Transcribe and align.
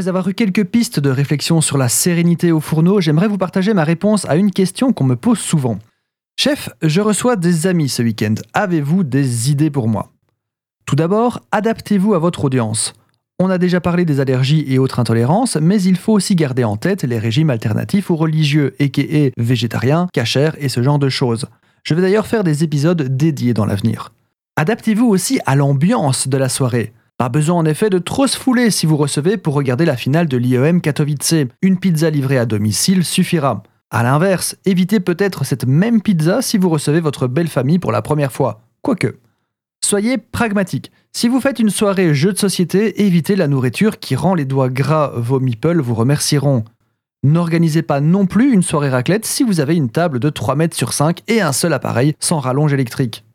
Après 0.00 0.08
avoir 0.08 0.28
eu 0.28 0.32
quelques 0.32 0.64
pistes 0.64 0.98
de 0.98 1.10
réflexion 1.10 1.60
sur 1.60 1.76
la 1.76 1.90
sérénité 1.90 2.52
au 2.52 2.60
fourneau, 2.60 3.02
j'aimerais 3.02 3.28
vous 3.28 3.36
partager 3.36 3.74
ma 3.74 3.84
réponse 3.84 4.24
à 4.30 4.36
une 4.36 4.50
question 4.50 4.94
qu'on 4.94 5.04
me 5.04 5.14
pose 5.14 5.38
souvent. 5.38 5.78
Chef, 6.38 6.70
je 6.80 7.02
reçois 7.02 7.36
des 7.36 7.66
amis 7.66 7.90
ce 7.90 8.02
week-end. 8.02 8.32
Avez-vous 8.54 9.04
des 9.04 9.50
idées 9.50 9.68
pour 9.68 9.88
moi? 9.88 10.10
Tout 10.86 10.96
d'abord, 10.96 11.42
adaptez-vous 11.52 12.14
à 12.14 12.18
votre 12.18 12.46
audience. 12.46 12.94
On 13.38 13.50
a 13.50 13.58
déjà 13.58 13.82
parlé 13.82 14.06
des 14.06 14.20
allergies 14.20 14.64
et 14.68 14.78
autres 14.78 15.00
intolérances, 15.00 15.56
mais 15.56 15.82
il 15.82 15.98
faut 15.98 16.14
aussi 16.14 16.34
garder 16.34 16.64
en 16.64 16.78
tête 16.78 17.02
les 17.02 17.18
régimes 17.18 17.50
alternatifs 17.50 18.08
ou 18.08 18.16
religieux, 18.16 18.74
et 18.78 19.34
végétariens, 19.36 20.08
cachers 20.14 20.52
et 20.60 20.70
ce 20.70 20.82
genre 20.82 20.98
de 20.98 21.10
choses. 21.10 21.44
Je 21.84 21.92
vais 21.92 22.00
d'ailleurs 22.00 22.26
faire 22.26 22.42
des 22.42 22.64
épisodes 22.64 23.02
dédiés 23.02 23.52
dans 23.52 23.66
l'avenir. 23.66 24.14
Adaptez-vous 24.56 25.06
aussi 25.06 25.40
à 25.44 25.56
l'ambiance 25.56 26.26
de 26.26 26.38
la 26.38 26.48
soirée. 26.48 26.94
Pas 27.20 27.28
besoin 27.28 27.58
en 27.58 27.66
effet 27.66 27.90
de 27.90 27.98
trop 27.98 28.26
se 28.26 28.38
fouler 28.38 28.70
si 28.70 28.86
vous 28.86 28.96
recevez 28.96 29.36
pour 29.36 29.52
regarder 29.52 29.84
la 29.84 29.98
finale 29.98 30.26
de 30.26 30.38
l'IEM 30.38 30.80
Katowice. 30.80 31.34
Une 31.60 31.78
pizza 31.78 32.08
livrée 32.08 32.38
à 32.38 32.46
domicile 32.46 33.04
suffira. 33.04 33.62
A 33.90 34.02
l'inverse, 34.02 34.56
évitez 34.64 35.00
peut-être 35.00 35.44
cette 35.44 35.66
même 35.66 36.00
pizza 36.00 36.40
si 36.40 36.56
vous 36.56 36.70
recevez 36.70 37.00
votre 37.00 37.26
belle 37.26 37.48
famille 37.48 37.78
pour 37.78 37.92
la 37.92 38.00
première 38.00 38.32
fois. 38.32 38.62
Quoique. 38.80 39.18
Soyez 39.84 40.16
pragmatique. 40.16 40.92
Si 41.12 41.28
vous 41.28 41.42
faites 41.42 41.58
une 41.58 41.68
soirée 41.68 42.14
jeu 42.14 42.32
de 42.32 42.38
société, 42.38 43.02
évitez 43.02 43.36
la 43.36 43.48
nourriture 43.48 43.98
qui 43.98 44.16
rend 44.16 44.32
les 44.34 44.46
doigts 44.46 44.70
gras. 44.70 45.12
Vos 45.14 45.40
meeples 45.40 45.82
vous 45.82 45.94
remercieront. 45.94 46.64
N'organisez 47.22 47.82
pas 47.82 48.00
non 48.00 48.24
plus 48.24 48.50
une 48.50 48.62
soirée 48.62 48.88
raclette 48.88 49.26
si 49.26 49.42
vous 49.42 49.60
avez 49.60 49.76
une 49.76 49.90
table 49.90 50.20
de 50.20 50.30
3 50.30 50.56
mètres 50.56 50.74
sur 50.74 50.94
5 50.94 51.20
et 51.28 51.42
un 51.42 51.52
seul 51.52 51.74
appareil 51.74 52.14
sans 52.18 52.38
rallonge 52.38 52.72
électrique. 52.72 53.26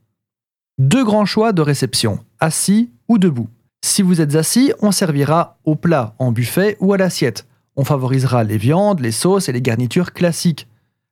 Deux 0.80 1.06
grands 1.06 1.26
choix 1.26 1.54
de 1.54 1.62
réception, 1.62 2.18
assis 2.40 2.90
ou 3.08 3.20
debout. 3.20 3.48
Si 3.86 4.02
vous 4.02 4.20
êtes 4.20 4.36
assis, 4.36 4.74
on 4.82 4.92
servira 4.92 5.60
au 5.64 5.76
plat, 5.76 6.16
en 6.18 6.32
buffet 6.32 6.76
ou 6.80 6.94
à 6.94 6.98
l'assiette. 6.98 7.46
On 7.76 7.84
favorisera 7.84 8.44
les 8.44 8.58
viandes, 8.58 9.00
les 9.00 9.12
sauces 9.12 9.48
et 9.48 9.52
les 9.52 9.62
garnitures 9.62 10.12
classiques 10.12 10.68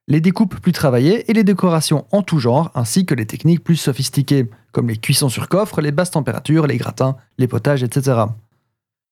les 0.07 0.19
découpes 0.19 0.59
plus 0.59 0.71
travaillées 0.71 1.29
et 1.29 1.33
les 1.33 1.43
décorations 1.43 2.05
en 2.11 2.21
tout 2.21 2.39
genre, 2.39 2.71
ainsi 2.75 3.05
que 3.05 3.15
les 3.15 3.25
techniques 3.25 3.63
plus 3.63 3.77
sophistiquées, 3.77 4.49
comme 4.71 4.89
les 4.89 4.97
cuissons 4.97 5.29
sur 5.29 5.47
coffre, 5.47 5.81
les 5.81 5.91
basses 5.91 6.11
températures, 6.11 6.67
les 6.67 6.77
gratins, 6.77 7.15
les 7.37 7.47
potages, 7.47 7.83
etc. 7.83 8.23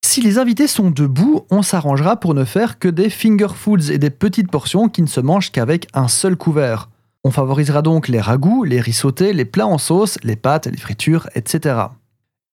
Si 0.03 0.21
les 0.21 0.37
invités 0.37 0.67
sont 0.67 0.91
debout, 0.91 1.45
on 1.49 1.61
s'arrangera 1.61 2.19
pour 2.19 2.33
ne 2.33 2.43
faire 2.43 2.79
que 2.79 2.89
des 2.89 3.09
finger 3.09 3.53
foods 3.55 3.91
et 3.91 3.99
des 3.99 4.09
petites 4.09 4.51
portions 4.51 4.89
qui 4.89 5.01
ne 5.01 5.07
se 5.07 5.21
mangent 5.21 5.51
qu'avec 5.51 5.87
un 5.93 6.07
seul 6.07 6.35
couvert. 6.35 6.89
On 7.23 7.31
favorisera 7.31 7.81
donc 7.81 8.07
les 8.07 8.19
ragoûts, 8.19 8.63
les 8.63 8.81
riz 8.81 8.99
les 9.19 9.45
plats 9.45 9.67
en 9.67 9.77
sauce, 9.77 10.17
les 10.23 10.35
pâtes, 10.35 10.65
les 10.65 10.77
fritures, 10.77 11.29
etc. 11.35 11.75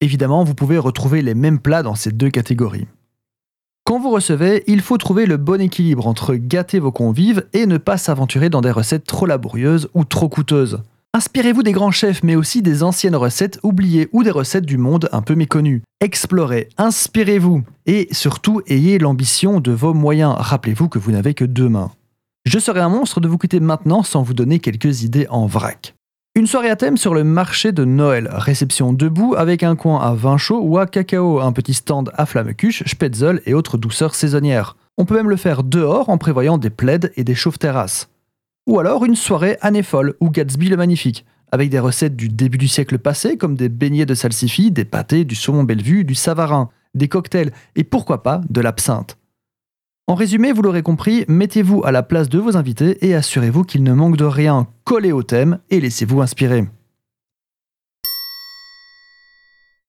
Évidemment, 0.01 0.45
vous 0.45 0.55
pouvez 0.55 0.79
retrouver 0.79 1.23
les 1.23 1.35
mêmes 1.35 1.59
plats 1.59 1.83
dans 1.83 1.95
ces 1.95 2.13
deux 2.13 2.31
catégories. 2.31 2.87
Quand 3.85 3.99
vous 3.99 4.11
recevez, 4.11 4.65
il 4.67 4.83
faut 4.83 4.99
trouver 4.99 5.25
le 5.25 5.39
bon 5.39 5.61
équilibre 5.61 6.07
entre 6.07 6.35
gâter 6.35 6.79
vos 6.79 6.93
convives 6.93 7.47
et 7.53 7.67
ne 7.67 7.79
pas 7.79 7.97
s'aventurer 7.97 8.51
dans 8.51 8.61
des 8.61 8.71
recettes 8.71 9.07
trop 9.07 9.27
laborieuses 9.27 9.89
ou 9.95 10.05
trop 10.05 10.29
coûteuses. 10.29 10.83
Inspirez-vous 11.15 11.63
des 11.63 11.73
grands 11.73 11.91
chefs, 11.91 12.23
mais 12.23 12.37
aussi 12.37 12.61
des 12.61 12.83
anciennes 12.83 13.17
recettes 13.17 13.59
oubliées 13.63 14.09
ou 14.13 14.23
des 14.23 14.31
recettes 14.31 14.67
du 14.67 14.77
monde 14.77 15.09
un 15.11 15.23
peu 15.23 15.35
méconnues. 15.35 15.83
Explorez, 16.01 16.69
inspirez-vous 16.77 17.63
et 17.87 18.09
surtout 18.13 18.61
ayez 18.69 18.99
l'ambition 18.99 19.59
de 19.59 19.73
vos 19.73 19.95
moyens. 19.95 20.35
Rappelez-vous 20.39 20.89
que 20.89 20.99
vous 20.99 21.11
n'avez 21.11 21.33
que 21.33 21.47
deux 21.47 21.69
mains. 21.69 21.91
Je 22.45 22.59
serais 22.59 22.81
un 22.81 22.91
monstre 22.91 23.21
de 23.21 23.27
vous 23.27 23.39
quitter 23.39 23.59
maintenant 23.59 24.03
sans 24.03 24.23
vous 24.23 24.35
donner 24.35 24.59
quelques 24.59 25.03
idées 25.03 25.27
en 25.31 25.47
vrac. 25.47 25.95
Une 26.39 26.47
soirée 26.47 26.71
à 26.71 26.77
thème 26.77 26.97
sur 26.97 27.15
le 27.15 27.25
marché 27.25 27.73
de 27.73 27.85
Noël. 27.85 28.29
Réception 28.31 28.93
debout 28.93 29.35
avec 29.37 29.65
un 29.65 29.75
coin 29.75 30.01
à 30.01 30.15
vin 30.15 30.37
chaud 30.37 30.61
ou 30.63 30.79
à 30.79 30.87
cacao, 30.87 31.41
un 31.41 31.51
petit 31.51 31.75
stand 31.75 32.13
à 32.15 32.27
flamme 32.27 32.55
cuche, 32.55 32.85
spätzle 32.87 33.43
et 33.45 33.55
autres 33.55 33.77
douceurs 33.77 34.15
saisonnières. 34.15 34.77
On 34.99 35.05
peut 35.05 35.17
même 35.17 35.31
le 35.31 35.35
faire 35.35 35.65
dehors 35.65 36.11
en 36.11 36.17
prévoyant 36.17 36.57
des 36.57 36.71
plaids 36.71 37.11
et 37.17 37.25
des 37.25 37.35
chauves-terrasses. 37.35 38.09
Ou 38.69 38.79
alors 38.79 39.05
une 39.05 39.17
soirée 39.17 39.59
année 39.63 39.83
folle 39.83 40.15
ou 40.21 40.31
Gatsby 40.31 40.69
le 40.69 40.77
Magnifique, 40.77 41.27
avec 41.51 41.71
des 41.71 41.81
recettes 41.81 42.15
du 42.15 42.29
début 42.29 42.59
du 42.59 42.69
siècle 42.69 43.01
passé 43.01 43.37
comme 43.37 43.57
des 43.57 43.69
beignets 43.69 44.07
de 44.07 44.15
salsifis, 44.15 44.71
des 44.71 44.85
pâtés, 44.85 45.25
du 45.25 45.35
saumon 45.35 45.65
Bellevue, 45.65 46.05
du 46.05 46.15
savarin, 46.15 46.71
des 46.95 47.09
cocktails 47.09 47.51
et 47.75 47.83
pourquoi 47.83 48.23
pas 48.23 48.43
de 48.49 48.61
l'absinthe. 48.61 49.18
En 50.09 50.15
résumé, 50.15 50.53
vous 50.53 50.63
l'aurez 50.63 50.83
compris, 50.83 51.27
mettez-vous 51.29 51.85
à 51.85 51.93
la 51.93 52.03
place 52.03 52.31
de 52.31 52.39
vos 52.39 52.57
invités 52.57 53.07
et 53.07 53.15
assurez-vous 53.15 53.65
qu'ils 53.65 53.83
ne 53.83 53.93
manquent 53.93 54.17
de 54.17 54.25
rien. 54.25 54.67
Collez 54.85 55.13
au 55.13 55.23
thème 55.23 55.59
et 55.69 55.81
laissez-vous 55.81 56.23
inspirer. 56.23 56.65